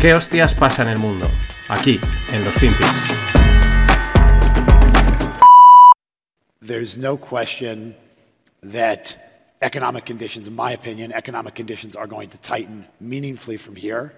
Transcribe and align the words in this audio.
¿Qué 0.00 0.14
hostias 0.14 0.54
pasa 0.54 0.80
en 0.80 0.88
el 0.88 0.98
mundo? 0.98 1.28
Aquí, 1.68 2.00
en 2.32 2.42
los 2.42 2.54
Finpics. 2.54 2.88
There's 6.62 6.96
no 6.96 7.18
question 7.18 7.94
that 8.62 9.14
economic 9.60 10.06
conditions, 10.06 10.48
in 10.48 10.56
my 10.56 10.72
opinion, 10.72 11.12
economic 11.12 11.54
conditions 11.54 11.96
are 11.96 12.06
going 12.06 12.30
to 12.30 12.38
tighten 12.38 12.86
meaningfully 12.98 13.58
from 13.58 13.76
here. 13.76 14.14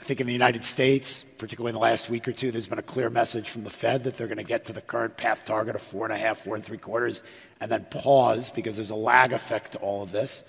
I 0.00 0.04
think 0.04 0.22
in 0.22 0.26
the 0.26 0.32
United 0.32 0.64
States, 0.64 1.22
particularly 1.36 1.72
in 1.72 1.74
the 1.74 1.80
last 1.80 2.08
week 2.08 2.26
or 2.26 2.32
two, 2.32 2.50
there's 2.50 2.68
been 2.68 2.78
a 2.78 2.82
clear 2.82 3.10
message 3.10 3.50
from 3.50 3.64
the 3.64 3.68
Fed 3.68 4.04
that 4.04 4.16
they're 4.16 4.26
going 4.26 4.38
to 4.38 4.42
get 4.42 4.64
to 4.66 4.72
the 4.72 4.80
current 4.80 5.18
path 5.18 5.44
target 5.44 5.74
of 5.74 5.82
four 5.82 6.06
and 6.06 6.14
a 6.14 6.16
half, 6.16 6.38
four 6.38 6.54
and 6.54 6.64
three 6.64 6.78
quarters, 6.78 7.20
and 7.60 7.70
then 7.70 7.84
pause 7.90 8.48
because 8.48 8.76
there's 8.76 8.88
a 8.88 8.96
lag 8.96 9.34
effect 9.34 9.72
to 9.72 9.78
all 9.80 10.02
of 10.02 10.12
this. 10.12 10.44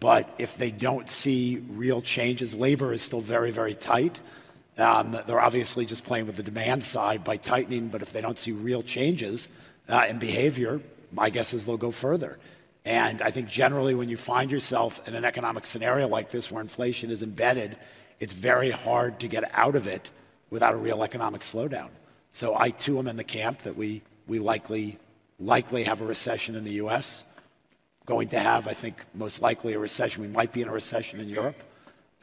But 0.00 0.32
if 0.38 0.56
they 0.56 0.70
don't 0.70 1.08
see 1.08 1.62
real 1.70 2.00
changes, 2.00 2.54
labor 2.54 2.92
is 2.92 3.02
still 3.02 3.20
very, 3.20 3.50
very 3.50 3.74
tight. 3.74 4.20
Um, 4.76 5.16
they're 5.26 5.40
obviously 5.40 5.86
just 5.86 6.04
playing 6.04 6.26
with 6.26 6.36
the 6.36 6.42
demand 6.42 6.84
side 6.84 7.24
by 7.24 7.36
tightening, 7.36 7.88
but 7.88 8.02
if 8.02 8.12
they 8.12 8.20
don't 8.20 8.38
see 8.38 8.52
real 8.52 8.82
changes 8.82 9.48
uh, 9.88 10.06
in 10.08 10.18
behavior, 10.18 10.80
my 11.10 11.30
guess 11.30 11.52
is 11.52 11.66
they'll 11.66 11.76
go 11.76 11.90
further. 11.90 12.38
And 12.84 13.20
I 13.22 13.30
think 13.30 13.48
generally, 13.48 13.94
when 13.94 14.08
you 14.08 14.16
find 14.16 14.50
yourself 14.50 15.06
in 15.08 15.14
an 15.14 15.24
economic 15.24 15.66
scenario 15.66 16.06
like 16.06 16.30
this 16.30 16.50
where 16.50 16.62
inflation 16.62 17.10
is 17.10 17.22
embedded, 17.22 17.76
it's 18.20 18.32
very 18.32 18.70
hard 18.70 19.20
to 19.20 19.28
get 19.28 19.50
out 19.52 19.74
of 19.74 19.86
it 19.86 20.10
without 20.50 20.74
a 20.74 20.76
real 20.76 21.02
economic 21.02 21.42
slowdown. 21.42 21.88
So 22.32 22.56
I 22.56 22.70
too 22.70 22.98
am 22.98 23.08
in 23.08 23.16
the 23.16 23.24
camp 23.24 23.62
that 23.62 23.76
we, 23.76 24.02
we 24.26 24.38
likely, 24.38 24.98
likely 25.38 25.84
have 25.84 26.00
a 26.00 26.06
recession 26.06 26.54
in 26.54 26.64
the 26.64 26.72
US, 26.84 27.24
going 28.08 28.28
to 28.28 28.40
have, 28.40 28.66
I 28.66 28.72
think, 28.72 29.04
most 29.12 29.42
likely 29.42 29.74
a 29.74 29.78
recession. 29.78 30.22
We 30.22 30.28
might 30.28 30.50
be 30.50 30.62
in 30.62 30.68
a 30.68 30.72
recession 30.72 31.20
in 31.20 31.28
Europe. 31.28 31.62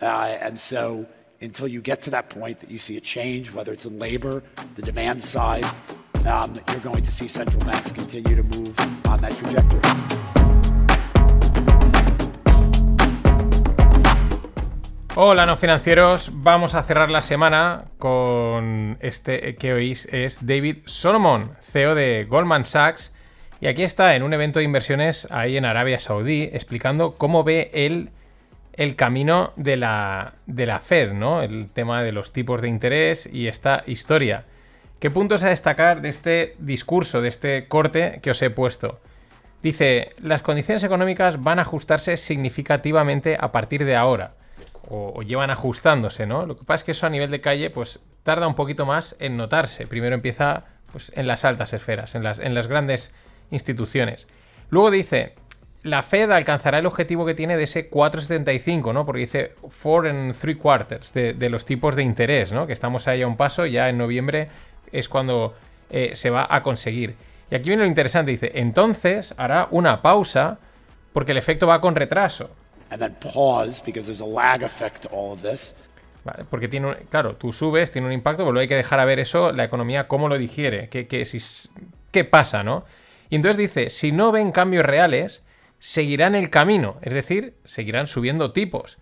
Uh, 0.01 0.35
and 0.41 0.59
so 0.59 1.05
until 1.41 1.67
you 1.67 1.79
get 1.79 2.01
to 2.01 2.09
that 2.09 2.27
point 2.27 2.59
that 2.61 2.71
you 2.71 2.79
see 2.79 2.97
a 2.97 2.99
change, 2.99 3.53
whether 3.53 3.71
it's 3.71 3.85
in 3.85 3.99
labor, 3.99 4.41
the 4.73 4.81
demand 4.81 5.21
side, 5.21 5.63
um, 6.25 6.59
you're 6.69 6.79
going 6.79 7.03
to 7.03 7.11
see 7.11 7.27
central 7.27 7.63
banks 7.63 7.91
continue 7.91 8.35
to 8.35 8.41
move 8.41 8.75
on 9.05 9.21
that 9.21 9.33
trajectory. 9.37 9.81
Hola, 15.15 15.45
no 15.45 15.55
financieros. 15.55 16.31
Vamos 16.33 16.73
a 16.73 16.81
cerrar 16.81 17.11
la 17.11 17.21
semana 17.21 17.85
con 17.99 18.97
este 19.01 19.55
que 19.55 19.73
oís 19.73 20.07
es 20.11 20.39
David 20.41 20.77
Solomon, 20.85 21.55
CEO 21.61 21.93
de 21.93 22.25
Goldman 22.27 22.65
Sachs. 22.65 23.14
Y 23.61 23.67
aquí 23.67 23.83
está 23.83 24.15
en 24.15 24.23
un 24.23 24.33
evento 24.33 24.59
de 24.59 24.65
inversiones 24.65 25.27
ahí 25.31 25.57
en 25.57 25.65
Arabia 25.65 25.99
Saudí 25.99 26.49
explicando 26.51 27.15
cómo 27.15 27.43
ve 27.43 27.71
él 27.73 28.09
el 28.73 28.95
camino 28.95 29.53
de 29.55 29.77
la, 29.77 30.33
de 30.45 30.65
la 30.65 30.79
Fed, 30.79 31.13
¿no? 31.13 31.41
El 31.41 31.69
tema 31.69 32.03
de 32.03 32.11
los 32.11 32.33
tipos 32.33 32.61
de 32.61 32.67
interés 32.67 33.29
y 33.31 33.47
esta 33.47 33.83
historia. 33.87 34.43
¿Qué 34.99 35.09
puntos 35.09 35.43
a 35.43 35.49
destacar 35.49 36.01
de 36.01 36.09
este 36.09 36.55
discurso, 36.59 37.21
de 37.21 37.29
este 37.29 37.67
corte 37.67 38.19
que 38.21 38.31
os 38.31 38.41
he 38.41 38.49
puesto? 38.49 38.99
Dice, 39.63 40.09
las 40.21 40.41
condiciones 40.41 40.83
económicas 40.83 41.41
van 41.41 41.59
a 41.59 41.63
ajustarse 41.63 42.17
significativamente 42.17 43.37
a 43.39 43.51
partir 43.51 43.85
de 43.85 43.95
ahora 43.95 44.33
o, 44.89 45.21
llevan 45.23 45.49
ajustándose, 45.49 46.25
¿no? 46.25 46.45
Lo 46.45 46.55
que 46.55 46.63
pasa 46.63 46.81
es 46.81 46.83
que 46.83 46.91
eso 46.91 47.07
a 47.07 47.09
nivel 47.09 47.31
de 47.31 47.41
calle, 47.41 47.69
pues 47.69 47.99
tarda 48.23 48.47
un 48.47 48.55
poquito 48.55 48.85
más 48.85 49.15
en 49.19 49.37
notarse. 49.37 49.87
Primero 49.87 50.15
empieza 50.15 50.65
pues, 50.91 51.11
en 51.15 51.27
las 51.27 51.45
altas 51.45 51.73
esferas, 51.73 52.15
en 52.15 52.23
las, 52.23 52.39
en 52.39 52.53
las 52.53 52.67
grandes 52.67 53.11
instituciones. 53.51 54.27
Luego 54.69 54.91
dice, 54.91 55.35
la 55.83 56.03
Fed 56.03 56.31
alcanzará 56.31 56.79
el 56.79 56.85
objetivo 56.85 57.25
que 57.25 57.33
tiene 57.33 57.57
de 57.57 57.63
ese 57.63 57.89
4,75, 57.89 58.93
¿no? 58.93 59.05
Porque 59.05 59.21
dice 59.21 59.53
4 59.81 60.09
and 60.09 60.37
3 60.37 60.57
quarters 60.57 61.13
de, 61.13 61.49
los 61.49 61.65
tipos 61.65 61.95
de 61.95 62.03
interés, 62.03 62.51
¿no? 62.51 62.67
Que 62.67 62.73
estamos 62.73 63.07
ahí 63.07 63.21
a 63.21 63.27
un 63.27 63.37
paso, 63.37 63.65
ya 63.65 63.89
en 63.89 63.97
noviembre 63.97 64.49
es 64.91 65.09
cuando 65.09 65.55
eh, 65.89 66.11
se 66.13 66.29
va 66.29 66.47
a 66.49 66.63
conseguir. 66.63 67.15
Y 67.51 67.55
aquí 67.55 67.69
viene 67.69 67.83
lo 67.83 67.87
interesante, 67.87 68.31
dice, 68.31 68.51
entonces 68.55 69.33
hará 69.37 69.67
una 69.71 70.01
pausa 70.01 70.59
porque 71.13 71.31
el 71.31 71.37
efecto 71.37 71.67
va 71.67 71.79
con 71.79 71.95
retraso 71.95 72.49
and 72.89 73.01
then 73.01 73.15
pause 73.33 73.79
because 73.79 74.07
there's 74.07 74.21
a 74.21 74.25
lag 74.25 74.63
effect 74.63 75.03
to 75.03 75.09
all 75.09 75.33
of 75.33 75.41
this. 75.41 75.75
Vale, 76.23 76.45
porque 76.49 76.67
tiene 76.67 76.87
un, 76.87 76.95
claro, 77.09 77.35
tú 77.35 77.53
subes, 77.53 77.91
tiene 77.91 78.07
un 78.07 78.13
impacto, 78.13 78.43
pero 78.43 78.53
luego 78.53 78.61
hay 78.61 78.67
que 78.67 78.75
dejar 78.75 78.99
a 78.99 79.05
ver 79.05 79.19
eso, 79.19 79.51
la 79.51 79.63
economía, 79.63 80.07
cómo 80.07 80.27
lo 80.27 80.37
digiere, 80.37 80.89
qué, 80.89 81.07
qué, 81.07 81.23
si, 81.25 81.39
qué 82.11 82.25
pasa, 82.25 82.63
¿no? 82.63 82.83
Y 83.29 83.35
entonces 83.35 83.57
dice, 83.57 83.89
si 83.89 84.11
no 84.11 84.31
ven 84.31 84.51
cambios 84.51 84.85
reales, 84.85 85.43
seguirán 85.79 86.35
el 86.35 86.49
camino, 86.49 86.97
es 87.01 87.13
decir, 87.13 87.55
seguirán 87.65 88.07
subiendo 88.07 88.51
tipos. 88.53 88.97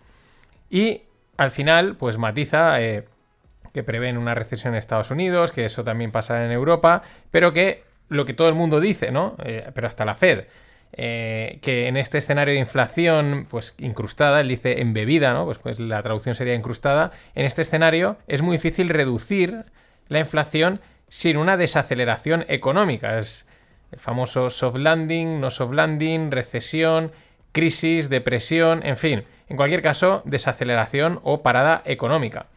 Y 0.69 1.03
al 1.38 1.51
final, 1.51 1.95
pues 1.95 2.17
matiza 2.17 2.81
eh, 2.81 3.06
que 3.73 3.83
prevén 3.83 4.17
una 4.17 4.35
recesión 4.35 4.73
en 4.73 4.79
Estados 4.79 5.12
Unidos, 5.12 5.51
que 5.51 5.66
eso 5.66 5.83
también 5.83 6.12
pasará 6.12 6.45
en 6.45 6.51
Europa, 6.51 7.01
pero 7.31 7.53
que 7.53 7.83
lo 8.09 8.25
que 8.25 8.33
todo 8.33 8.50
el 8.50 8.56
mundo 8.56 8.79
dice, 8.79 9.12
¿no? 9.12 9.35
Eh, 9.44 9.69
pero 9.73 9.88
hasta 9.88 10.06
la 10.06 10.16
Fed, 10.16 10.45
eh, 10.95 11.59
que 11.62 11.88
en 11.88 11.97
este 11.97 12.19
escenario 12.19 12.53
de 12.53 12.59
inflación, 12.59 13.47
pues 13.50 13.73
incrustada, 13.79 14.41
él 14.41 14.47
dice 14.47 14.81
embebida, 14.81 15.33
¿no? 15.33 15.45
Pues, 15.45 15.57
pues 15.57 15.79
la 15.79 16.03
traducción 16.03 16.35
sería 16.35 16.53
incrustada. 16.53 17.12
En 17.33 17.45
este 17.45 17.63
escenario 17.63 18.17
es 18.28 18.44
muy 18.44 18.57
difícil 18.57 18.89
reducir 18.89 19.66
la 20.07 20.19
inflación 20.19 20.81
sin 21.09 21.38
una 21.38 21.57
desaceleración 21.57 22.45
económica. 22.47 23.17
Es 23.17 23.47
el 23.93 23.99
famoso 23.99 24.49
soft 24.49 24.77
landing, 24.77 25.39
no 25.39 25.51
soft 25.51 25.73
landing, 25.73 26.31
recesión, 26.31 27.11
crisis, 27.51 28.09
depresión, 28.09 28.81
en 28.83 28.97
fin. 28.97 29.23
En 29.47 29.55
cualquier 29.55 29.81
caso, 29.81 30.23
desaceleración 30.25 31.19
o 31.23 31.43
parada 31.43 31.83
económica. 31.85 32.47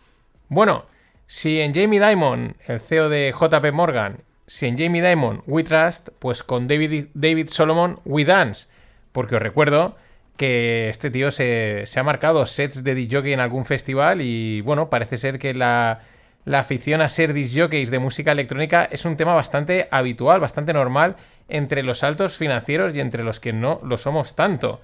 Bueno, 0.48 0.86
si 1.26 1.60
en 1.60 1.74
Jamie 1.74 2.00
Dimon, 2.00 2.56
el 2.66 2.80
CEO 2.80 3.08
de 3.08 3.32
JP 3.38 3.72
Morgan, 3.72 4.22
si 4.46 4.66
en 4.66 4.78
Jamie 4.78 5.02
Dimon 5.02 5.42
we 5.46 5.62
trust, 5.62 6.08
pues 6.18 6.42
con 6.42 6.66
David, 6.68 7.08
David 7.14 7.48
Solomon 7.48 8.00
we 8.04 8.24
dance. 8.24 8.68
Porque 9.12 9.36
os 9.36 9.42
recuerdo 9.42 9.96
que 10.36 10.88
este 10.88 11.10
tío 11.10 11.30
se, 11.30 11.84
ha 11.96 12.02
marcado 12.02 12.46
sets 12.46 12.82
de 12.82 12.94
DJ 12.94 13.32
en 13.32 13.40
algún 13.40 13.64
festival 13.66 14.20
y 14.22 14.60
bueno, 14.62 14.88
parece 14.88 15.16
ser 15.16 15.38
que 15.38 15.52
la, 15.54 16.00
la 16.46 16.60
afición 16.60 17.00
a 17.00 17.08
ser 17.08 17.32
disjockeys 17.32 17.90
de 17.90 17.98
música 17.98 18.30
electrónica 18.30 18.88
es 18.90 19.04
un 19.04 19.16
tema 19.16 19.34
bastante 19.34 19.88
habitual, 19.90 20.40
bastante 20.40 20.72
normal 20.72 21.16
entre 21.48 21.82
los 21.82 22.04
altos 22.04 22.36
financieros 22.36 22.94
y 22.94 23.00
entre 23.00 23.24
los 23.24 23.40
que 23.40 23.52
no 23.52 23.80
lo 23.82 23.98
somos 23.98 24.36
tanto. 24.36 24.80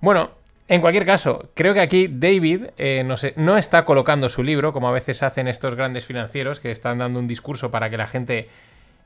Bueno, 0.00 0.32
en 0.66 0.80
cualquier 0.80 1.06
caso, 1.06 1.50
creo 1.54 1.72
que 1.72 1.80
aquí 1.80 2.08
David 2.10 2.64
eh, 2.78 3.06
no, 3.36 3.56
está 3.56 3.84
colocando 3.84 4.28
su 4.28 4.42
libro, 4.42 4.72
como 4.72 4.88
a 4.88 4.92
veces 4.92 5.22
hacen 5.22 5.46
estos 5.46 5.76
grandes 5.76 6.04
financieros 6.04 6.58
que 6.58 6.72
están 6.72 6.98
dando 6.98 7.20
un 7.20 7.28
discurso 7.28 7.70
para 7.70 7.88
que 7.90 7.96
la 7.96 8.08
gente 8.08 8.48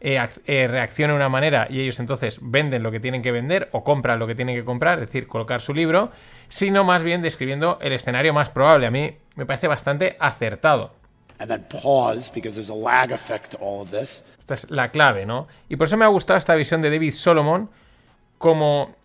eh, 0.00 0.19
eh, 0.46 0.66
reacciona 0.66 1.12
de 1.12 1.16
una 1.19 1.28
manera 1.28 1.66
y 1.69 1.80
ellos 1.80 2.00
entonces 2.00 2.38
venden 2.40 2.82
lo 2.82 2.90
que 2.90 3.00
tienen 3.00 3.20
que 3.20 3.32
vender 3.32 3.69
o 3.72 3.84
compran 3.84 4.19
lo 4.19 4.26
que 4.26 4.34
tienen 4.34 4.56
que 4.56 4.64
comprar, 4.64 4.98
es 4.98 5.06
decir, 5.06 5.26
colocar 5.26 5.60
su 5.60 5.75
libro, 5.75 6.10
sino 6.48 6.84
más 6.84 7.04
bien 7.04 7.20
describiendo 7.20 7.78
el 7.82 7.92
escenario 7.92 8.32
más 8.32 8.48
probable. 8.48 8.86
A 8.86 8.90
mí 8.90 9.19
me 9.36 9.44
parece 9.44 9.69
bastante 9.69 10.16
acertado. 10.20 10.96
Esta 14.38 14.54
es 14.54 14.71
la 14.71 14.91
clave, 14.91 15.26
¿no? 15.26 15.47
Y 15.69 15.76
por 15.76 15.87
eso 15.87 15.97
me 15.97 16.04
ha 16.04 16.09
gustado 16.09 16.38
esta 16.38 16.54
visión 16.54 16.82
de 16.82 16.91
David 16.91 17.12
Solomon 17.12 17.71
como 18.38 18.97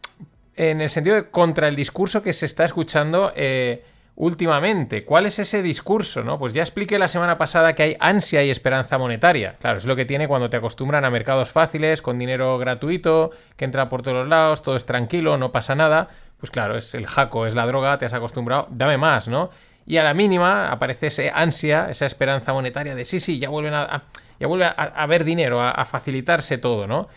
en 0.55 0.81
el 0.81 0.89
sentido 0.89 1.15
de 1.15 1.29
contra 1.29 1.67
el 1.67 1.75
discurso 1.75 2.21
que 2.21 2.33
se 2.33 2.45
está 2.45 2.65
escuchando 2.65 3.33
eh, 3.35 3.83
últimamente. 4.15 5.03
¿Cuál 5.03 5.25
es 5.25 5.39
ese 5.39 5.61
discurso? 5.61 6.23
¿no? 6.23 6.37
Pues 6.37 6.53
ya 6.53 6.61
expliqué 6.61 6.99
la 6.99 7.07
semana 7.07 7.37
pasada 7.37 7.73
que 7.73 7.83
hay 7.83 7.97
ansia 7.99 8.43
y 8.43 8.49
esperanza 8.49 8.97
monetaria. 8.97 9.55
Claro, 9.59 9.79
es 9.79 9.85
lo 9.85 9.95
que 9.95 10.05
tiene 10.05 10.27
cuando 10.27 10.49
te 10.49 10.57
acostumbran 10.57 11.05
a 11.05 11.09
mercados 11.09 11.51
fáciles, 11.51 12.01
con 12.01 12.19
dinero 12.19 12.57
gratuito, 12.57 13.31
que 13.57 13.65
entra 13.65 13.89
por 13.89 14.01
todos 14.01 14.27
lados, 14.27 14.61
todo 14.61 14.75
es 14.75 14.85
tranquilo, 14.85 15.37
no 15.37 15.51
pasa 15.51 15.75
nada. 15.75 16.09
Pues 16.37 16.51
claro, 16.51 16.77
es 16.77 16.93
el 16.93 17.07
jaco, 17.07 17.47
es 17.47 17.55
la 17.55 17.65
droga, 17.65 17.97
te 17.97 18.05
has 18.05 18.13
acostumbrado, 18.13 18.67
dame 18.69 18.97
más, 18.97 19.27
¿no? 19.27 19.49
Y 19.85 19.97
a 19.97 20.03
la 20.03 20.13
mínima 20.13 20.71
aparece 20.71 21.07
esa 21.07 21.29
ansia, 21.33 21.87
esa 21.89 22.05
esperanza 22.05 22.53
monetaria 22.53 22.95
de 22.95 23.05
sí, 23.05 23.19
sí, 23.19 23.39
ya 23.39 23.49
vuelven 23.49 23.73
a, 23.73 24.03
ya 24.39 24.47
vuelve 24.47 24.65
a, 24.65 24.71
haber 24.71 25.23
dinero, 25.23 25.61
a, 25.61 25.85
facilitarse 25.85 26.57
todo, 26.57 26.87
¿no? 26.87 27.09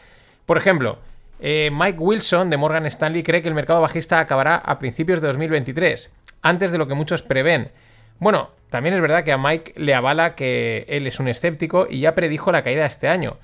Por 0.46 0.58
ejemplo, 0.58 0.98
eh, 1.40 1.70
Mike 1.72 1.98
Wilson 1.98 2.50
de 2.50 2.56
Morgan 2.56 2.86
Stanley 2.86 3.22
cree 3.22 3.42
que 3.42 3.48
el 3.48 3.54
mercado 3.54 3.80
bajista 3.80 4.20
acabará 4.20 4.56
a 4.56 4.78
principios 4.78 5.20
de 5.20 5.28
2023 5.28 6.12
antes 6.42 6.72
de 6.72 6.78
lo 6.78 6.88
que 6.88 6.94
muchos 6.94 7.22
prevén. 7.22 7.70
Bueno, 8.18 8.50
también 8.70 8.94
es 8.94 9.00
verdad 9.00 9.24
que 9.24 9.32
a 9.32 9.38
Mike 9.38 9.74
le 9.76 9.94
avala 9.94 10.34
que 10.34 10.86
él 10.88 11.06
es 11.06 11.20
un 11.20 11.28
escéptico 11.28 11.86
y 11.88 12.00
ya 12.00 12.14
predijo 12.14 12.50
la 12.52 12.64
caída 12.64 12.86
este 12.86 13.08
año. 13.08 13.38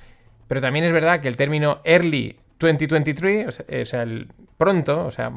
Pero 0.48 0.60
también 0.60 0.84
es 0.84 0.92
verdad 0.92 1.20
que 1.20 1.28
el 1.28 1.36
término 1.36 1.80
early 1.84 2.38
2023, 2.58 3.64
o 3.82 3.86
sea, 3.86 4.02
el 4.02 4.28
pronto, 4.56 5.06
o 5.06 5.10
sea, 5.10 5.32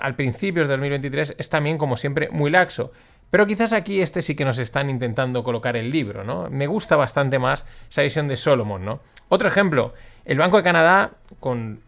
al 0.00 0.16
principio 0.16 0.62
de 0.62 0.68
2023, 0.68 1.36
es 1.38 1.48
también, 1.48 1.78
como 1.78 1.96
siempre, 1.96 2.28
muy 2.30 2.50
laxo. 2.50 2.92
Pero 3.30 3.46
quizás 3.46 3.72
aquí 3.72 4.00
este 4.00 4.22
sí 4.22 4.34
que 4.34 4.44
nos 4.44 4.58
están 4.58 4.88
intentando 4.88 5.42
colocar 5.42 5.76
el 5.76 5.90
libro, 5.90 6.24
¿no? 6.24 6.48
Me 6.50 6.66
gusta 6.66 6.96
bastante 6.96 7.38
más 7.38 7.64
esa 7.90 8.02
visión 8.02 8.28
de 8.28 8.36
Solomon, 8.36 8.84
¿no? 8.84 9.00
Otro 9.28 9.48
ejemplo, 9.48 9.94
el 10.24 10.38
Banco 10.38 10.56
de 10.58 10.62
Canadá, 10.62 11.12
con 11.40 11.80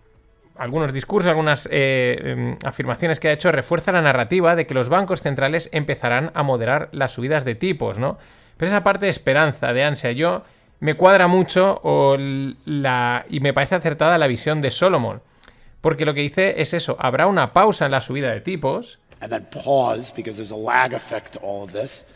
algunos 0.57 0.93
discursos, 0.93 1.29
algunas 1.29 1.69
eh, 1.71 2.19
em, 2.23 2.57
afirmaciones 2.65 3.21
que 3.21 3.29
ha 3.29 3.33
hecho, 3.33 3.53
refuerza 3.53 3.93
la 3.93 4.03
narrativa 4.03 4.57
de 4.57 4.67
que 4.67 4.75
los 4.75 4.89
bancos 4.89 5.23
centrales 5.23 5.71
empezarán 5.73 6.33
a 6.35 6.43
moderar 6.43 6.89
las 6.93 7.13
subidas 7.13 7.45
de 7.45 7.55
tipos, 7.55 7.99
¿no? 7.99 8.19
Pero 8.57 8.71
esa 8.71 8.83
parte 8.83 9.07
de 9.07 9.11
esperanza, 9.13 9.73
de 9.73 9.85
ansia, 9.85 10.11
yo 10.11 10.43
me 10.81 10.95
cuadra 10.95 11.29
mucho 11.29 11.81
y 12.17 13.41
me 13.41 13.53
parece 13.53 13.77
acertada 13.77 14.19
la 14.19 14.27
visión 14.27 14.61
de 14.61 14.73
Solomon. 14.73 15.23
Porque 15.81 16.05
lo 16.05 16.15
que 16.15 16.23
dice 16.23 16.61
es 16.61 16.75
eso, 16.75 16.97
habrá 16.99 17.29
una 17.29 17.53
pausa 17.53 17.87
en 17.87 17.93
la 17.93 18.01
subida 18.01 18.33
de 18.33 18.41
tipos. 18.41 18.99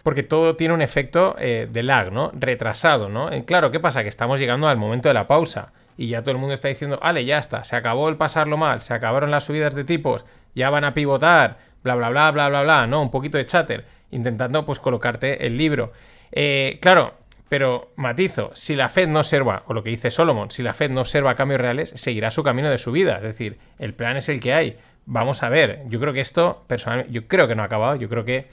Porque 0.02 0.22
todo 0.22 0.56
tiene 0.56 0.75
un 0.75 0.82
efecto 0.82 1.34
eh, 1.38 1.69
de 1.70 1.82
lag, 1.82 2.12
¿no? 2.12 2.31
Retrasado, 2.34 3.08
¿no? 3.08 3.31
claro, 3.44 3.70
¿qué 3.70 3.81
pasa? 3.81 4.02
Que 4.02 4.08
estamos 4.08 4.38
llegando 4.38 4.69
al 4.69 4.76
momento 4.76 5.08
de 5.08 5.14
la 5.14 5.26
pausa 5.26 5.72
y 5.96 6.08
ya 6.08 6.22
todo 6.22 6.32
el 6.32 6.38
mundo 6.38 6.54
está 6.54 6.69
diciendo, 6.69 6.99
vale, 7.02 7.25
ya 7.25 7.38
está, 7.38 7.64
se 7.64 7.76
acabó 7.76 8.08
el 8.08 8.16
pasarlo 8.16 8.56
mal, 8.56 8.81
se 8.81 8.94
acabaron 8.94 9.31
las 9.31 9.44
subidas 9.44 9.75
de 9.75 9.84
tipos, 9.84 10.25
ya 10.54 10.70
van 10.70 10.84
a 10.84 10.94
pivotar, 10.94 11.58
bla, 11.82 11.94
bla, 11.94 12.10
bla, 12.10 12.31
bla, 12.31 12.49
bla, 12.49 12.62
bla, 12.62 12.87
¿no? 12.87 13.02
Un 13.02 13.10
poquito 13.10 13.38
de 13.38 13.46
chatter, 13.46 13.84
intentando 14.10 14.64
pues 14.64 14.78
colocarte 14.78 15.46
el 15.46 15.56
libro. 15.56 15.93
Eh, 16.31 16.78
claro, 16.81 17.14
pero 17.48 17.93
matizo, 17.96 18.50
si 18.55 18.75
la 18.75 18.88
Fed 18.88 19.08
no 19.08 19.19
observa, 19.19 19.64
o 19.66 19.75
lo 19.75 19.82
que 19.82 19.90
dice 19.90 20.10
Solomon, 20.10 20.50
si 20.50 20.62
la 20.62 20.72
Fed 20.72 20.90
no 20.90 21.02
observa 21.02 21.34
cambios 21.34 21.60
reales, 21.60 21.93
seguirá 21.96 22.31
su 22.31 22.43
camino 22.43 22.70
de 22.70 22.78
subida. 22.78 23.16
Es 23.16 23.22
decir, 23.22 23.58
el 23.78 23.93
plan 23.93 24.16
es 24.16 24.31
el 24.31 24.40
que 24.40 24.55
hay. 24.55 24.78
Vamos 25.06 25.43
a 25.43 25.49
ver. 25.49 25.82
Yo 25.87 26.00
creo 26.00 26.12
que 26.12 26.20
esto, 26.20 26.64
personalmente, 26.66 27.12
yo 27.12 27.26
creo 27.26 27.49
que 27.49 27.54
no 27.54 27.62
ha 27.62 27.66
acabado. 27.66 27.96
Yo 27.96 28.08
creo 28.08 28.25
que 28.25 28.49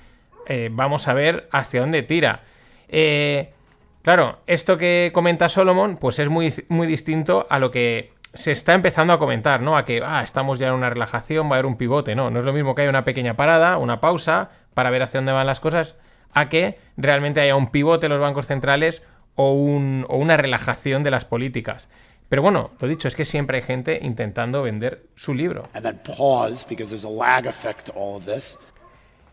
eh, 0.48 0.70
vamos 0.72 1.08
a 1.08 1.14
ver 1.14 1.48
hacia 1.52 1.82
dónde 1.82 2.04
tira. 2.04 2.42
Eh, 2.88 3.54
claro, 4.02 4.40
esto 4.48 4.78
que 4.78 5.12
comenta 5.14 5.50
Solomon, 5.50 5.98
pues 5.98 6.20
es 6.20 6.30
muy, 6.30 6.54
muy 6.70 6.88
distinto 6.88 7.46
a 7.50 7.60
lo 7.60 7.72
que 7.72 8.14
se 8.34 8.52
está 8.52 8.74
empezando 8.74 9.14
a 9.14 9.20
comentar, 9.20 9.62
¿no? 9.62 9.78
A 9.78 9.86
que 9.86 10.02
ah, 10.06 10.22
estamos 10.24 10.60
ya 10.60 10.68
en 10.68 10.74
una 10.74 10.90
relajación, 10.90 11.48
va 11.48 11.52
a 11.52 11.54
haber 11.56 11.66
un 11.66 11.78
pivote, 11.78 12.16
no, 12.16 12.30
no 12.30 12.40
es 12.40 12.46
lo 12.46 12.54
mismo 12.54 12.76
que 12.76 12.84
haya 12.84 12.90
una 12.90 13.04
pequeña 13.04 13.36
parada, 13.36 13.78
una 13.78 14.02
pausa 14.02 14.52
para 14.74 14.92
ver 14.92 15.02
hacia 15.02 15.20
dónde 15.20 15.32
van 15.32 15.48
las 15.48 15.60
cosas 15.60 15.96
a 16.34 16.50
que 16.50 16.78
realmente 16.96 17.42
haya 17.42 17.56
un 17.56 17.72
pivote 17.72 18.06
en 18.06 18.12
los 18.12 18.22
bancos 18.22 18.46
centrales 18.48 19.04
o, 19.36 19.54
una 19.54 20.38
relajación 20.38 21.02
de 21.02 21.12
las 21.12 21.26
políticas. 21.26 21.90
Pero 22.30 22.44
bueno, 22.44 22.72
lo 22.80 22.88
dicho, 22.88 23.08
es 23.08 23.16
que 23.16 23.26
siempre 23.26 23.58
hay 23.58 23.64
gente 23.64 24.00
intentando 24.02 24.62
vender 24.62 25.08
su 25.16 25.34
libro. 25.34 25.68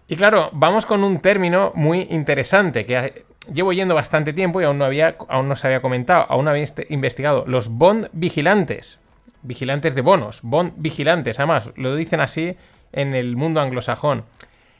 Y 0.09 0.17
claro, 0.17 0.49
vamos 0.53 0.87
con 0.87 1.05
un 1.05 1.21
término 1.21 1.73
muy 1.75 2.07
interesante 2.11 2.87
que 2.87 3.25
llevo 3.53 3.73
yendo 3.73 3.95
bastante 3.95 4.33
tiempo 4.33 4.61
y 4.61 4.65
aún 4.65 4.79
no, 4.79 4.87
había, 4.87 5.17
aún 5.29 5.49
no 5.49 5.57
se 5.57 5.67
había 5.67 5.83
comentado, 5.83 6.27
aún 6.29 6.47
no 6.47 6.51
había 6.51 6.67
investigado. 6.89 7.45
Los 7.47 7.69
bond 7.69 8.09
vigilantes. 8.13 8.99
Vigilantes 9.43 9.95
de 9.95 10.01
bonos. 10.01 10.41
Bond 10.43 10.73
vigilantes. 10.77 11.39
Además, 11.39 11.73
lo 11.77 11.95
dicen 11.97 12.21
así 12.21 12.57
en 12.93 13.15
el 13.15 13.37
mundo 13.37 13.61
anglosajón. 13.61 14.25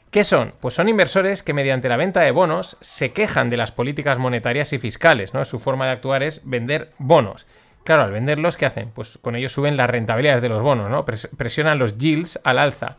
¿Qué 0.09 0.23
son? 0.23 0.53
Pues 0.61 0.73
son 0.73 0.87
inversores 0.87 1.43
que 1.43 1.53
mediante 1.53 1.89
la 1.89 1.97
venta 1.97 2.21
de 2.21 2.31
bonos 2.31 2.77
se 2.79 3.11
quejan 3.11 3.49
de 3.49 3.57
las 3.57 3.73
políticas 3.73 4.17
monetarias 4.17 4.71
y 4.71 4.79
fiscales, 4.79 5.33
¿no? 5.33 5.43
Su 5.43 5.59
forma 5.59 5.85
de 5.85 5.91
actuar 5.91 6.23
es 6.23 6.41
vender 6.45 6.93
bonos. 6.97 7.45
Claro, 7.87 8.03
al 8.03 8.11
venderlos, 8.11 8.57
¿qué 8.57 8.65
hacen? 8.65 8.91
Pues 8.93 9.17
con 9.17 9.37
ellos 9.37 9.53
suben 9.53 9.77
las 9.77 9.89
rentabilidades 9.89 10.41
de 10.41 10.49
los 10.49 10.61
bonos, 10.61 10.91
¿no? 10.91 11.05
Presionan 11.05 11.79
los 11.79 11.97
yields 11.97 12.37
al 12.43 12.59
alza. 12.59 12.97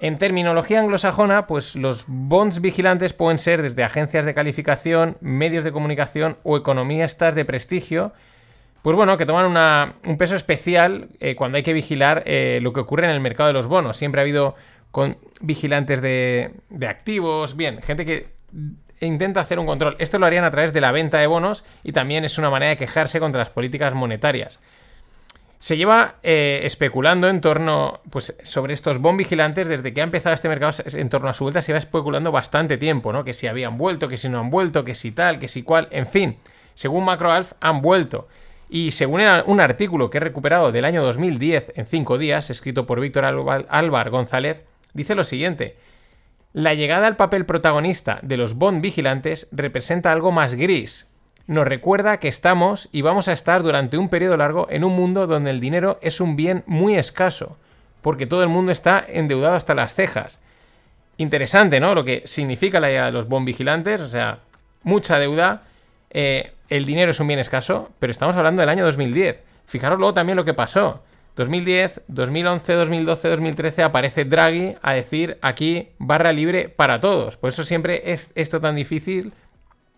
En 0.00 0.16
terminología 0.16 0.80
anglosajona, 0.80 1.46
pues 1.46 1.76
los 1.76 2.06
bonds 2.08 2.62
vigilantes 2.62 3.12
pueden 3.12 3.36
ser 3.36 3.60
desde 3.60 3.84
agencias 3.84 4.24
de 4.24 4.32
calificación, 4.32 5.18
medios 5.20 5.62
de 5.62 5.72
comunicación 5.72 6.38
o 6.42 6.56
economistas 6.56 7.34
de 7.34 7.44
prestigio, 7.44 8.14
pues 8.80 8.96
bueno, 8.96 9.18
que 9.18 9.26
toman 9.26 9.92
un 10.06 10.16
peso 10.16 10.36
especial 10.36 11.10
eh, 11.20 11.36
cuando 11.36 11.56
hay 11.56 11.62
que 11.62 11.74
vigilar 11.74 12.22
eh, 12.24 12.60
lo 12.62 12.72
que 12.72 12.80
ocurre 12.80 13.04
en 13.04 13.10
el 13.10 13.20
mercado 13.20 13.48
de 13.48 13.52
los 13.52 13.66
bonos. 13.66 13.98
Siempre 13.98 14.22
ha 14.22 14.24
habido 14.24 14.54
con 14.90 15.18
vigilantes 15.42 16.00
de, 16.00 16.54
activos, 16.88 17.58
bien, 17.58 17.82
gente 17.82 18.06
que 18.06 18.28
intenta 19.06 19.40
hacer 19.40 19.58
un 19.58 19.66
control. 19.66 19.96
Esto 19.98 20.18
lo 20.18 20.26
harían 20.26 20.44
a 20.44 20.50
través 20.50 20.72
de 20.72 20.80
la 20.80 20.92
venta 20.92 21.18
de 21.18 21.26
bonos 21.26 21.64
y 21.82 21.92
también 21.92 22.24
es 22.24 22.38
una 22.38 22.50
manera 22.50 22.70
de 22.70 22.76
quejarse 22.76 23.20
contra 23.20 23.38
las 23.38 23.50
políticas 23.50 23.94
monetarias. 23.94 24.60
Se 25.58 25.76
lleva 25.76 26.16
eh, 26.24 26.62
especulando 26.64 27.28
en 27.28 27.40
torno, 27.40 28.00
pues, 28.10 28.34
sobre 28.42 28.74
estos 28.74 28.98
bond 28.98 29.18
vigilantes 29.18 29.68
desde 29.68 29.94
que 29.94 30.00
ha 30.00 30.04
empezado 30.04 30.34
este 30.34 30.48
mercado 30.48 30.72
en 30.92 31.08
torno 31.08 31.28
a 31.28 31.34
su 31.34 31.44
vuelta, 31.44 31.62
se 31.62 31.72
va 31.72 31.78
especulando 31.78 32.32
bastante 32.32 32.78
tiempo, 32.78 33.12
¿no? 33.12 33.22
Que 33.22 33.32
si 33.32 33.46
habían 33.46 33.78
vuelto, 33.78 34.08
que 34.08 34.18
si 34.18 34.28
no 34.28 34.40
han 34.40 34.50
vuelto, 34.50 34.82
que 34.82 34.96
si 34.96 35.12
tal, 35.12 35.38
que 35.38 35.46
si 35.46 35.62
cual, 35.62 35.86
en 35.92 36.08
fin. 36.08 36.36
Según 36.74 37.04
MacroAlf, 37.04 37.52
han 37.60 37.80
vuelto. 37.80 38.26
Y 38.68 38.90
según 38.92 39.20
un 39.46 39.60
artículo 39.60 40.10
que 40.10 40.16
he 40.16 40.20
recuperado 40.20 40.72
del 40.72 40.84
año 40.84 41.02
2010 41.02 41.74
en 41.76 41.86
5 41.86 42.18
días, 42.18 42.50
escrito 42.50 42.86
por 42.86 42.98
Víctor 42.98 43.24
Álvar 43.24 44.10
González, 44.10 44.62
dice 44.94 45.14
lo 45.14 45.24
siguiente. 45.24 45.76
La 46.54 46.74
llegada 46.74 47.06
al 47.06 47.16
papel 47.16 47.46
protagonista 47.46 48.18
de 48.20 48.36
los 48.36 48.54
Bond 48.54 48.82
vigilantes 48.82 49.48
representa 49.52 50.12
algo 50.12 50.32
más 50.32 50.54
gris. 50.54 51.08
Nos 51.46 51.66
recuerda 51.66 52.18
que 52.18 52.28
estamos 52.28 52.90
y 52.92 53.00
vamos 53.00 53.28
a 53.28 53.32
estar 53.32 53.62
durante 53.62 53.96
un 53.96 54.10
periodo 54.10 54.36
largo 54.36 54.66
en 54.68 54.84
un 54.84 54.94
mundo 54.94 55.26
donde 55.26 55.50
el 55.50 55.60
dinero 55.60 55.98
es 56.02 56.20
un 56.20 56.36
bien 56.36 56.62
muy 56.66 56.96
escaso, 56.96 57.56
porque 58.02 58.26
todo 58.26 58.42
el 58.42 58.50
mundo 58.50 58.70
está 58.70 59.02
endeudado 59.08 59.56
hasta 59.56 59.74
las 59.74 59.94
cejas. 59.94 60.40
Interesante, 61.16 61.80
¿no? 61.80 61.94
Lo 61.94 62.04
que 62.04 62.22
significa 62.26 62.80
la 62.80 62.88
llegada 62.88 63.06
de 63.06 63.12
los 63.12 63.28
Bond 63.28 63.46
vigilantes, 63.46 64.02
o 64.02 64.08
sea, 64.08 64.40
mucha 64.82 65.18
deuda, 65.18 65.62
eh, 66.10 66.52
el 66.68 66.84
dinero 66.84 67.12
es 67.12 67.20
un 67.20 67.28
bien 67.28 67.40
escaso, 67.40 67.90
pero 67.98 68.10
estamos 68.10 68.36
hablando 68.36 68.60
del 68.60 68.68
año 68.68 68.84
2010. 68.84 69.40
Fijaros 69.64 69.98
luego 69.98 70.12
también 70.12 70.36
lo 70.36 70.44
que 70.44 70.52
pasó. 70.52 71.02
2010, 71.36 72.02
2011, 72.08 72.72
2012, 72.74 73.28
2013 73.28 73.82
aparece 73.82 74.24
Draghi 74.24 74.74
a 74.82 74.92
decir 74.92 75.38
aquí 75.40 75.90
barra 75.98 76.32
libre 76.32 76.68
para 76.68 77.00
todos. 77.00 77.36
Por 77.36 77.48
eso 77.48 77.64
siempre 77.64 78.12
es 78.12 78.32
esto 78.34 78.60
tan 78.60 78.76
difícil 78.76 79.32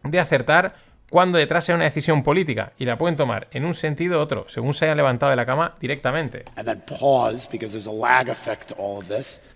de 0.05 0.21
acertar 0.21 0.75
cuando 1.11 1.39
detrás 1.39 1.65
sea 1.65 1.75
una 1.75 1.85
decisión 1.85 2.23
política 2.23 2.73
y 2.79 2.87
la 2.87 2.99
pueden 2.99 3.17
tomar 3.17 3.49
en 3.53 3.65
un 3.65 3.75
sentido 3.75 4.19
u 4.19 4.21
otro, 4.21 4.47
según 4.49 4.75
se 4.75 4.85
hayan 4.85 4.97
levantado 4.97 5.31
de 5.31 5.37
la 5.37 5.47
cama 5.47 5.77
directamente. 5.81 6.45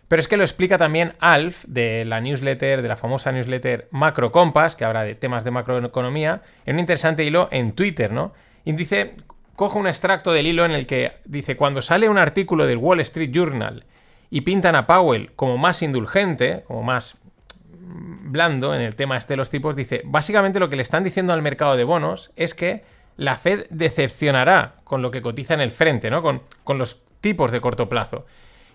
Pero 0.08 0.20
es 0.20 0.28
que 0.28 0.36
lo 0.36 0.44
explica 0.44 0.78
también 0.78 1.14
Alf 1.20 1.64
de 1.66 2.04
la 2.04 2.20
newsletter, 2.20 2.80
de 2.80 2.88
la 2.88 2.96
famosa 2.96 3.32
newsletter 3.32 3.88
Macro 3.90 4.32
Compass, 4.32 4.76
que 4.76 4.84
habla 4.84 5.02
de 5.02 5.14
temas 5.14 5.44
de 5.44 5.50
macroeconomía, 5.50 6.42
en 6.64 6.76
un 6.76 6.80
interesante 6.80 7.24
hilo 7.24 7.48
en 7.50 7.72
Twitter, 7.72 8.12
¿no? 8.12 8.32
Y 8.64 8.72
dice 8.72 9.14
cojo 9.58 9.80
un 9.80 9.88
extracto 9.88 10.32
del 10.32 10.46
hilo 10.46 10.64
en 10.64 10.70
el 10.70 10.86
que 10.86 11.14
dice, 11.24 11.56
cuando 11.56 11.82
sale 11.82 12.08
un 12.08 12.16
artículo 12.16 12.64
del 12.64 12.78
Wall 12.78 13.00
Street 13.00 13.32
Journal 13.32 13.86
y 14.30 14.42
pintan 14.42 14.76
a 14.76 14.86
Powell 14.86 15.32
como 15.34 15.58
más 15.58 15.82
indulgente, 15.82 16.62
como 16.68 16.84
más 16.84 17.16
blando 17.66 18.72
en 18.72 18.82
el 18.82 18.94
tema 18.94 19.16
este 19.16 19.32
de 19.32 19.38
los 19.38 19.50
tipos, 19.50 19.74
dice, 19.74 20.02
básicamente 20.04 20.60
lo 20.60 20.70
que 20.70 20.76
le 20.76 20.82
están 20.82 21.02
diciendo 21.02 21.32
al 21.32 21.42
mercado 21.42 21.76
de 21.76 21.82
bonos 21.82 22.30
es 22.36 22.54
que 22.54 22.84
la 23.16 23.34
Fed 23.34 23.66
decepcionará 23.70 24.76
con 24.84 25.02
lo 25.02 25.10
que 25.10 25.22
cotiza 25.22 25.54
en 25.54 25.60
el 25.60 25.72
frente, 25.72 26.08
¿no? 26.08 26.22
Con, 26.22 26.42
con 26.62 26.78
los 26.78 27.02
tipos 27.20 27.50
de 27.50 27.60
corto 27.60 27.88
plazo. 27.88 28.26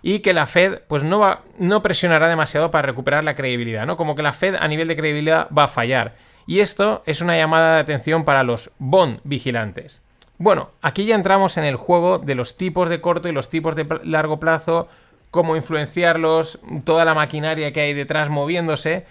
Y 0.02 0.20
que 0.20 0.34
la 0.34 0.48
Fed, 0.48 0.82
pues 0.90 1.06
no 1.06 1.18
va, 1.18 1.44
no 1.60 1.82
presionará 1.82 2.28
demasiado 2.28 2.72
para 2.72 2.86
recuperar 2.86 3.24
la 3.24 3.38
credibilidad, 3.38 3.86
¿no? 3.86 3.96
Como 3.96 4.16
que 4.16 4.22
la 4.22 4.34
Fed 4.34 4.56
a 4.56 4.68
nivel 4.68 4.90
de 4.90 4.98
credibilidad 4.98 5.48
va 5.58 5.64
a 5.64 5.70
fallar. 5.70 6.16
Y 6.46 6.60
esto 6.60 7.04
es 7.06 7.22
una 7.22 7.38
llamada 7.38 7.76
de 7.76 7.80
atención 7.80 8.26
para 8.26 8.44
los 8.44 8.72
bond 8.80 9.22
vigilantes. 9.24 10.02
Bueno, 10.38 10.72
aquí 10.82 11.06
ya 11.06 11.16
entramos 11.16 11.58
en 11.58 11.64
el 11.64 11.76
juego 11.76 12.20
de 12.20 12.36
los 12.36 12.58
tipos 12.58 12.90
de 12.90 13.02
corto 13.02 13.30
y 13.30 13.32
los 13.32 13.50
tipos 13.50 13.76
de 13.76 13.88
largo 14.04 14.40
plazo, 14.40 14.88
cómo 15.32 15.56
influenciarlos, 15.56 16.60
toda 16.84 17.06
la 17.06 17.14
maquinaria 17.14 17.72
que 17.72 17.82
hay 17.82 17.94
detrás 17.94 18.30
moviéndose. 18.30 19.06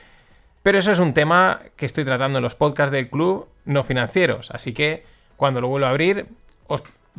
Pero 0.63 0.79
eso 0.79 0.93
es 0.93 0.99
un 0.99 1.15
tema 1.15 1.61
que 1.77 1.87
estoy 1.87 2.05
tratando 2.05 2.39
en 2.39 2.43
los 2.43 2.55
podcasts 2.55 2.93
del 2.93 3.09
club 3.09 3.49
no 3.65 3.83
financieros. 3.83 4.51
Así 4.51 4.73
que 4.73 5.05
cuando 5.37 5.61
lo 5.61 5.69
vuelva 5.69 5.89
a 5.89 5.91
abrir, 5.91 6.27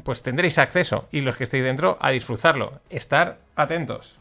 pues 0.03 0.24
tendréis 0.24 0.57
acceso 0.57 1.07
y 1.12 1.22
los 1.22 1.36
que 1.36 1.43
estéis 1.43 1.63
dentro 1.63 1.98
a 2.00 2.10
disfrutarlo. 2.12 2.79
Estar 2.89 3.39
atentos. 3.55 4.19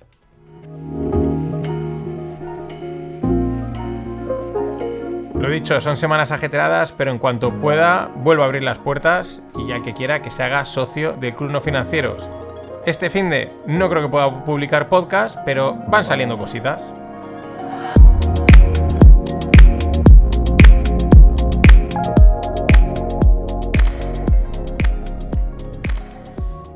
Lo 5.42 5.50
dicho, 5.50 5.80
son 5.80 5.96
semanas 5.96 6.30
ajeteradas, 6.30 6.92
pero 6.92 7.10
en 7.10 7.18
cuanto 7.18 7.50
pueda, 7.50 8.08
vuelvo 8.14 8.44
a 8.44 8.46
abrir 8.46 8.62
las 8.62 8.78
puertas 8.78 9.42
y 9.58 9.66
ya 9.66 9.82
que 9.82 9.92
quiera 9.92 10.22
que 10.22 10.30
se 10.30 10.44
haga 10.44 10.64
socio 10.64 11.14
del 11.14 11.34
Club 11.34 11.50
No 11.50 11.60
Financieros. 11.60 12.30
Este 12.86 13.10
fin 13.10 13.28
de 13.28 13.52
no 13.66 13.90
creo 13.90 14.02
que 14.02 14.08
pueda 14.08 14.44
publicar 14.44 14.88
podcast, 14.88 15.36
pero 15.44 15.74
van 15.88 16.04
saliendo 16.04 16.38
cositas. 16.38 16.94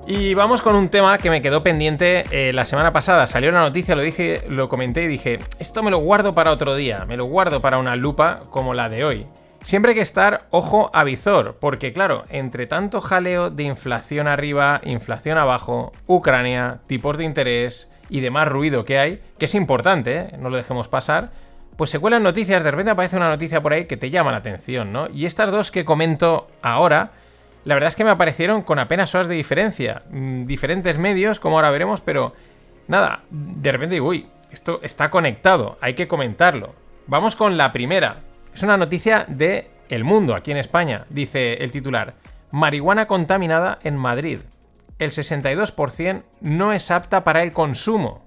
Y 0.09 0.35
vamos 0.35 0.63
con 0.63 0.77
un 0.77 0.89
tema 0.89 1.19
que 1.19 1.31
me 1.31 1.43
quedó 1.43 1.65
pendiente 1.65 2.23
eh, 2.31 2.53
la 2.53 2.65
semana 2.65 2.93
pasada. 2.93 3.27
Salió 3.27 3.51
una 3.51 3.63
noticia, 3.63 3.97
lo 3.97 4.03
dije, 4.03 4.45
lo 4.49 4.69
comenté 4.69 5.03
y 5.03 5.09
dije, 5.09 5.41
esto 5.59 5.83
me 5.83 5.91
lo 5.91 5.99
guardo 5.99 6.33
para 6.33 6.53
otro 6.53 6.77
día, 6.77 7.05
me 7.07 7.17
lo 7.17 7.25
guardo 7.25 7.61
para 7.61 7.79
una 7.79 7.97
lupa 7.97 8.43
como 8.51 8.73
la 8.73 8.89
de 8.89 9.05
hoy. 9.05 9.27
Siempre 9.65 9.91
hay 9.91 9.97
que 9.97 10.03
estar 10.03 10.47
ojo 10.51 10.93
a 10.95 11.03
visor, 11.03 11.57
porque 11.59 11.93
claro, 11.93 12.25
entre 12.29 12.69
tanto 12.69 13.01
jaleo 13.01 13.51
de 13.51 13.65
inflación 13.65 14.29
arriba, 14.29 14.81
inflación 14.85 15.39
abajo, 15.39 15.91
Ucrania, 16.07 16.79
tipos 16.87 17.19
de 17.19 17.25
interés 17.25 17.91
y 18.09 18.21
demás 18.21 18.47
ruido 18.47 18.85
que 18.85 19.01
hay, 19.01 19.21
que 19.39 19.47
es 19.47 19.57
importante, 19.57 20.17
¿eh? 20.17 20.37
no 20.39 20.51
lo 20.51 20.57
dejemos 20.57 20.87
pasar, 20.87 21.33
pues 21.77 21.91
se 21.91 21.99
cuelan 21.99 22.23
noticias, 22.23 22.63
de 22.63 22.71
repente 22.71 22.93
aparece 22.93 23.17
una 23.17 23.29
noticia 23.29 23.61
por 23.61 23.73
ahí 23.73 23.87
que 23.87 23.97
te 23.97 24.11
llama 24.11 24.31
la 24.31 24.39
atención, 24.39 24.93
¿no? 24.93 25.09
Y 25.13 25.27
estas 25.27 25.51
dos 25.51 25.73
que 25.73 25.85
comento 25.85 26.47
ahora, 26.63 27.11
la 27.67 27.75
verdad 27.75 27.89
es 27.89 27.97
que 27.97 28.05
me 28.05 28.11
aparecieron 28.11 28.63
con 28.63 28.79
apenas 28.79 29.13
horas 29.17 29.27
de 29.27 29.35
diferencia, 29.35 30.05
mm, 30.11 30.45
diferentes 30.45 30.99
medios, 30.99 31.41
como 31.41 31.57
ahora 31.57 31.73
veremos, 31.73 32.01
pero 32.01 32.33
nada, 32.87 33.25
de 33.29 33.73
repente 33.73 33.97
digo, 33.97 34.07
uy, 34.07 34.29
esto 34.53 34.79
está 34.85 35.11
conectado, 35.11 35.77
hay 35.81 35.95
que 35.95 36.07
comentarlo. 36.07 36.77
Vamos 37.09 37.35
con 37.35 37.57
la 37.57 37.73
primera, 37.73 38.23
es 38.55 38.63
una 38.63 38.77
noticia 38.77 39.25
de 39.27 39.69
El 39.89 40.05
Mundo, 40.05 40.37
aquí 40.37 40.53
en 40.53 40.59
España. 40.59 41.07
Dice 41.11 41.55
el 41.55 41.73
titular, 41.73 42.15
marihuana 42.53 43.09
contaminada 43.09 43.81
en 43.83 43.97
Madrid. 43.97 44.39
El 45.01 45.11
62% 45.11 46.23
no 46.41 46.73
es 46.73 46.93
apta 46.93 47.25
para 47.25 47.43
el 47.43 47.53
consumo. 47.53 48.25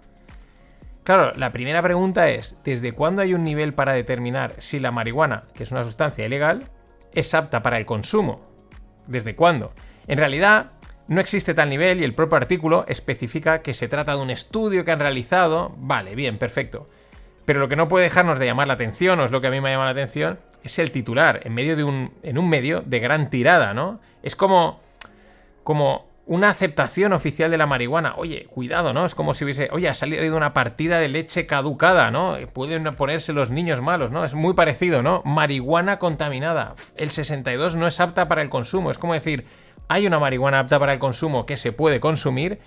Claro, 1.05 1.31
la 1.37 1.53
primera 1.53 1.81
pregunta 1.81 2.29
es, 2.29 2.57
¿desde 2.65 2.91
cuándo 2.91 3.21
hay 3.21 3.33
un 3.33 3.45
nivel 3.45 3.73
para 3.73 3.93
determinar 3.93 4.55
si 4.57 4.79
la 4.79 4.91
marihuana, 4.91 5.45
que 5.53 5.63
es 5.63 5.71
una 5.71 5.85
sustancia 5.85 6.25
ilegal, 6.25 6.69
es 7.13 7.33
apta 7.33 7.63
para 7.63 7.77
el 7.77 7.85
consumo? 7.85 8.48
¿Desde 9.09 9.35
cuándo? 9.35 9.73
En 10.07 10.19
realidad, 10.19 10.71
no 11.07 11.19
existe 11.19 11.55
tal 11.55 11.69
nivel 11.69 11.99
y 11.99 12.03
el 12.03 12.13
propio 12.13 12.37
artículo 12.37 12.85
especifica 12.87 13.63
que 13.63 13.73
se 13.73 13.87
trata 13.87 14.15
de 14.15 14.21
un 14.21 14.29
estudio 14.29 14.85
que 14.85 14.91
han 14.91 14.99
realizado. 14.99 15.73
Vale, 15.77 16.13
bien, 16.13 16.37
perfecto. 16.37 16.87
Pero 17.45 17.59
lo 17.59 17.67
que 17.67 17.75
no 17.75 17.87
puede 17.87 18.03
dejarnos 18.03 18.37
de 18.37 18.45
llamar 18.45 18.67
la 18.67 18.75
atención, 18.75 19.19
o 19.19 19.25
es 19.25 19.31
lo 19.31 19.41
que 19.41 19.47
a 19.47 19.51
mí 19.51 19.59
me 19.59 19.71
llama 19.71 19.85
la 19.85 19.91
atención, 19.91 20.39
es 20.63 20.77
el 20.77 20.91
titular, 20.91 21.41
en 21.43 21.55
medio 21.55 21.75
de 21.75 21.83
un, 21.83 22.13
en 22.21 22.37
un 22.37 22.47
medio 22.47 22.81
de 22.81 22.99
gran 22.99 23.31
tirada, 23.31 23.73
¿no? 23.73 23.99
Es 24.21 24.35
como, 24.35 24.81
como 25.63 26.08
una 26.29 26.51
aceptación 26.51 27.11
oficial 27.11 27.49
de 27.49 27.57
la 27.57 27.65
marihuana. 27.65 28.13
Oye, 28.15 28.45
cuidado, 28.45 28.93
¿no? 28.93 29.03
Es 29.03 29.15
como 29.15 29.33
si 29.33 29.43
hubiese, 29.45 29.67
oye, 29.71 29.89
ha 29.89 29.95
salido 29.95 30.37
una 30.37 30.53
partida 30.53 30.99
de 30.99 31.09
leche 31.09 31.47
caducada, 31.47 32.11
¿no? 32.11 32.37
Pueden 32.53 32.83
ponerse 32.95 33.33
los 33.33 33.49
niños 33.49 33.81
malos, 33.81 34.11
¿no? 34.11 34.23
Es 34.23 34.35
muy 34.35 34.53
parecido, 34.53 35.01
¿no? 35.01 35.23
Marihuana 35.25 35.97
contaminada. 35.97 36.75
El 36.95 37.09
62 37.09 37.75
no 37.75 37.87
es 37.87 37.99
apta 37.99 38.27
para 38.27 38.43
el 38.43 38.49
consumo. 38.49 38.91
Es 38.91 38.99
como 38.99 39.15
decir, 39.15 39.45
hay 39.87 40.05
una 40.05 40.19
marihuana 40.19 40.59
apta 40.59 40.79
para 40.79 40.93
el 40.93 40.99
consumo 40.99 41.47
que 41.47 41.57
se 41.57 41.71
puede 41.71 41.99
consumir, 41.99 42.59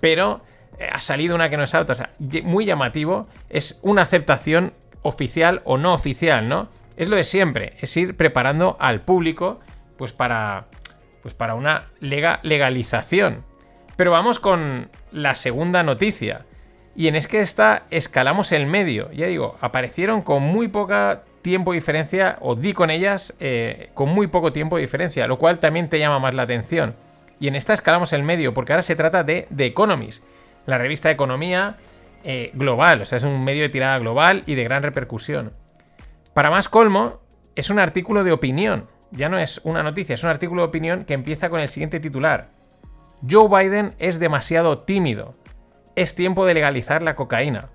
pero 0.00 0.40
eh, 0.78 0.88
ha 0.90 1.02
salido 1.02 1.34
una 1.34 1.50
que 1.50 1.58
no 1.58 1.64
es 1.64 1.74
alta. 1.74 1.92
O 1.92 1.96
sea, 1.96 2.14
muy 2.42 2.64
llamativo. 2.64 3.28
Es 3.50 3.80
una 3.82 4.00
aceptación 4.00 4.72
oficial 5.02 5.60
o 5.66 5.76
no 5.76 5.92
oficial, 5.92 6.48
¿no? 6.48 6.70
Es 6.96 7.08
lo 7.08 7.16
de 7.16 7.24
siempre. 7.24 7.76
Es 7.82 7.94
ir 7.98 8.16
preparando 8.16 8.78
al 8.80 9.02
público, 9.02 9.60
pues 9.98 10.12
para. 10.12 10.68
Pues 11.24 11.34
para 11.34 11.54
una 11.54 11.86
legalización. 12.00 13.44
Pero 13.96 14.10
vamos 14.12 14.38
con 14.38 14.90
la 15.10 15.34
segunda 15.34 15.82
noticia. 15.82 16.44
Y 16.94 17.08
en 17.08 17.16
es 17.16 17.26
que 17.26 17.40
esta 17.40 17.86
escalamos 17.90 18.52
el 18.52 18.66
medio. 18.66 19.10
Ya 19.10 19.26
digo, 19.26 19.56
aparecieron 19.60 20.20
con 20.20 20.42
muy 20.42 20.68
poca 20.68 21.24
tiempo 21.40 21.72
de 21.72 21.78
diferencia, 21.78 22.36
o 22.40 22.54
di 22.54 22.74
con 22.74 22.90
ellas 22.90 23.34
eh, 23.40 23.88
con 23.94 24.10
muy 24.10 24.26
poco 24.26 24.52
tiempo 24.52 24.76
de 24.76 24.82
diferencia, 24.82 25.26
lo 25.26 25.38
cual 25.38 25.58
también 25.58 25.88
te 25.88 25.98
llama 25.98 26.18
más 26.18 26.34
la 26.34 26.42
atención. 26.42 26.94
Y 27.40 27.48
en 27.48 27.56
esta 27.56 27.72
escalamos 27.72 28.12
el 28.12 28.22
medio, 28.22 28.54
porque 28.54 28.74
ahora 28.74 28.82
se 28.82 28.94
trata 28.94 29.24
de 29.24 29.48
The 29.54 29.64
Economist 29.64 30.22
la 30.66 30.78
revista 30.78 31.08
de 31.08 31.14
economía 31.14 31.76
eh, 32.22 32.50
global, 32.54 33.02
o 33.02 33.04
sea, 33.06 33.18
es 33.18 33.24
un 33.24 33.42
medio 33.44 33.62
de 33.62 33.68
tirada 33.70 33.98
global 33.98 34.42
y 34.46 34.54
de 34.54 34.64
gran 34.64 34.82
repercusión. 34.82 35.52
Para 36.34 36.50
más 36.50 36.68
colmo, 36.68 37.20
es 37.54 37.70
un 37.70 37.78
artículo 37.78 38.24
de 38.24 38.32
opinión, 38.32 38.88
ya 39.14 39.28
no 39.28 39.38
es 39.38 39.60
una 39.64 39.82
noticia, 39.82 40.14
es 40.14 40.24
un 40.24 40.30
artículo 40.30 40.62
de 40.62 40.68
opinión 40.68 41.04
que 41.04 41.14
empieza 41.14 41.48
con 41.48 41.60
el 41.60 41.68
siguiente 41.68 42.00
titular. 42.00 42.50
Joe 43.28 43.48
Biden 43.48 43.94
es 43.98 44.18
demasiado 44.18 44.80
tímido. 44.80 45.34
Es 45.96 46.14
tiempo 46.14 46.44
de 46.44 46.54
legalizar 46.54 47.02
la 47.02 47.14
cocaína. 47.14 47.70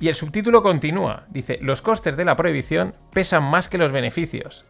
Y 0.00 0.08
el 0.08 0.14
subtítulo 0.14 0.62
continúa, 0.62 1.26
dice, 1.28 1.58
los 1.60 1.82
costes 1.82 2.16
de 2.16 2.24
la 2.24 2.36
prohibición 2.36 2.94
pesan 3.12 3.42
más 3.42 3.68
que 3.68 3.78
los 3.78 3.92
beneficios. 3.92 4.64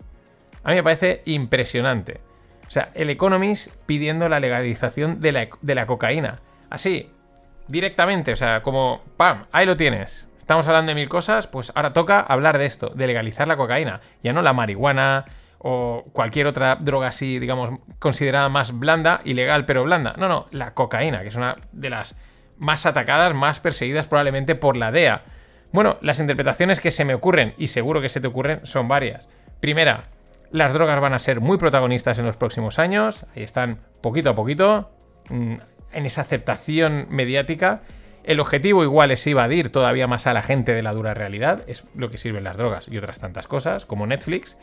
A 0.65 0.71
mí 0.71 0.77
me 0.77 0.83
parece 0.83 1.23
impresionante. 1.27 2.21
O 2.67 2.71
sea, 2.71 2.91
el 2.95 3.11
Economist 3.11 3.73
pidiendo 3.87 4.29
la 4.29 4.41
legalización 4.41 5.21
de 5.21 5.33
la, 5.33 5.49
de 5.61 5.75
la 5.75 5.87
cocaína. 5.87 6.41
Así, 6.71 7.13
directamente, 7.69 8.33
o 8.33 8.37
sea, 8.37 8.63
como, 8.63 9.03
¡pam! 9.17 9.47
Ahí 9.53 9.65
lo 9.65 9.77
tienes. 9.77 10.29
Estamos 10.39 10.67
hablando 10.67 10.91
de 10.91 10.95
mil 10.95 11.09
cosas, 11.09 11.47
pues 11.47 11.73
ahora 11.75 11.93
toca 11.93 12.21
hablar 12.21 12.59
de 12.59 12.67
esto, 12.67 12.91
de 12.95 13.07
legalizar 13.07 13.47
la 13.47 13.57
cocaína, 13.57 14.01
ya 14.23 14.33
no 14.33 14.43
la 14.43 14.55
marihuana 14.55 15.27
o 15.59 16.05
cualquier 16.13 16.47
otra 16.47 16.77
droga 16.77 17.09
así, 17.09 17.39
digamos, 17.39 17.71
considerada 17.99 18.49
más 18.49 18.79
blanda, 18.79 19.21
ilegal 19.25 19.65
pero 19.65 19.85
blanda. 19.85 20.15
No, 20.17 20.29
no, 20.29 20.47
la 20.51 20.75
cocaína, 20.75 21.23
que 21.23 21.29
es 21.29 21.37
una 21.37 21.57
de 21.73 21.91
las 21.91 22.17
más 22.57 22.87
atacadas, 22.87 23.35
más 23.35 23.61
perseguidas 23.61 24.07
probablemente 24.07 24.55
por 24.55 24.77
la 24.77 24.91
DEA. 24.91 25.23
Bueno, 25.73 25.99
las 26.01 26.21
interpretaciones 26.21 26.81
que 26.81 26.91
se 26.91 27.05
me 27.05 27.15
ocurren, 27.15 27.55
y 27.59 27.69
seguro 27.69 28.01
que 28.01 28.09
se 28.09 28.21
te 28.21 28.29
ocurren, 28.29 28.61
son 28.65 28.89
varias. 28.89 29.29
Primera, 29.61 30.05
las 30.51 30.73
drogas 30.73 31.01
van 31.01 31.13
a 31.13 31.19
ser 31.19 31.41
muy 31.41 31.59
protagonistas 31.59 32.19
en 32.19 32.27
los 32.27 32.37
próximos 32.37 32.79
años, 32.79 33.27
ahí 33.35 33.43
están 33.43 33.81
poquito 34.01 34.31
a 34.31 34.35
poquito. 34.35 34.91
Mm, 35.29 35.57
en 35.93 36.07
esa 36.07 36.23
aceptación 36.23 37.07
mediática. 37.11 37.83
El 38.25 38.41
objetivo 38.41 38.83
igual 38.83 39.11
es 39.11 39.27
evadir 39.27 39.71
todavía 39.71 40.07
más 40.07 40.27
a 40.27 40.35
la 40.35 40.43
gente 40.43 40.75
de 40.75 40.83
la 40.83 40.93
dura 40.93 41.15
realidad, 41.15 41.65
es 41.67 41.85
lo 41.95 42.11
que 42.11 42.19
sirven 42.19 42.45
las 42.45 42.57
drogas 42.57 42.89
y 42.89 42.99
otras 42.99 43.19
tantas 43.19 43.47
cosas, 43.47 43.87
como 43.87 44.07
Netflix. 44.07 44.59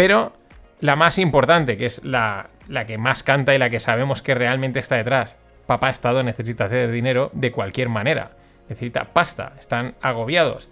Pero 0.00 0.32
la 0.80 0.96
más 0.96 1.18
importante, 1.18 1.76
que 1.76 1.84
es 1.84 2.02
la, 2.06 2.48
la 2.68 2.86
que 2.86 2.96
más 2.96 3.22
canta 3.22 3.54
y 3.54 3.58
la 3.58 3.68
que 3.68 3.80
sabemos 3.80 4.22
que 4.22 4.34
realmente 4.34 4.78
está 4.78 4.96
detrás, 4.96 5.36
papá 5.66 5.90
Estado 5.90 6.22
necesita 6.22 6.64
hacer 6.64 6.90
dinero 6.90 7.28
de 7.34 7.52
cualquier 7.52 7.90
manera, 7.90 8.30
necesita 8.66 9.12
pasta, 9.12 9.52
están 9.60 9.96
agobiados. 10.00 10.70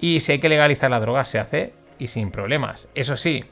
Y 0.00 0.18
si 0.18 0.32
hay 0.32 0.38
que 0.40 0.48
legalizar 0.48 0.90
la 0.90 0.98
droga, 0.98 1.24
se 1.24 1.38
hace 1.38 1.72
y 2.00 2.08
sin 2.08 2.32
problemas. 2.32 2.88
Eso 2.96 3.16
sí, 3.16 3.44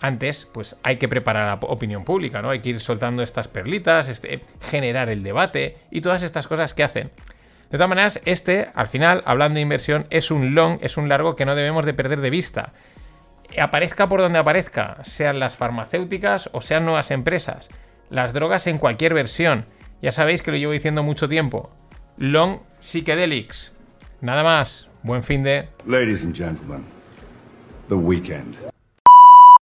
antes, 0.00 0.48
pues 0.50 0.78
hay 0.82 0.96
que 0.96 1.06
preparar 1.06 1.48
la 1.48 1.68
opinión 1.68 2.04
pública, 2.04 2.40
¿no? 2.40 2.48
Hay 2.48 2.60
que 2.60 2.70
ir 2.70 2.80
soltando 2.80 3.22
estas 3.22 3.48
perlitas, 3.48 4.08
este, 4.08 4.40
generar 4.62 5.10
el 5.10 5.22
debate 5.22 5.76
y 5.90 6.00
todas 6.00 6.22
estas 6.22 6.48
cosas 6.48 6.72
que 6.72 6.82
hacen. 6.82 7.10
De 7.70 7.76
todas 7.76 7.90
maneras, 7.90 8.22
este, 8.24 8.70
al 8.74 8.86
final, 8.86 9.22
hablando 9.26 9.56
de 9.56 9.60
inversión, 9.60 10.06
es 10.08 10.30
un 10.30 10.54
long, 10.54 10.78
es 10.80 10.96
un 10.96 11.10
largo 11.10 11.36
que 11.36 11.44
no 11.44 11.54
debemos 11.54 11.84
de 11.84 11.92
perder 11.92 12.22
de 12.22 12.30
vista. 12.30 12.72
Aparezca 13.58 14.08
por 14.08 14.20
donde 14.20 14.38
aparezca, 14.38 14.98
sean 15.04 15.40
las 15.40 15.56
farmacéuticas 15.56 16.50
o 16.52 16.60
sean 16.60 16.84
nuevas 16.84 17.10
empresas. 17.10 17.68
Las 18.10 18.32
drogas 18.32 18.66
en 18.66 18.78
cualquier 18.78 19.14
versión. 19.14 19.66
Ya 20.02 20.12
sabéis 20.12 20.42
que 20.42 20.50
lo 20.50 20.56
llevo 20.56 20.72
diciendo 20.72 21.02
mucho 21.02 21.28
tiempo. 21.28 21.70
Long 22.16 22.58
Psychedelics. 22.80 23.72
Nada 24.20 24.42
más. 24.42 24.88
Buen 25.02 25.22
fin 25.22 25.42
de... 25.42 25.68